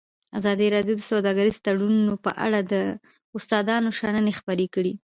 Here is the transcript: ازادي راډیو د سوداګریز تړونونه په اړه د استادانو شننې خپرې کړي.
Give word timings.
ازادي 0.37 0.67
راډیو 0.75 0.95
د 0.97 1.03
سوداګریز 1.11 1.57
تړونونه 1.65 2.13
په 2.25 2.31
اړه 2.45 2.59
د 2.71 2.73
استادانو 3.37 3.89
شننې 3.99 4.33
خپرې 4.39 4.67
کړي. 4.75 4.93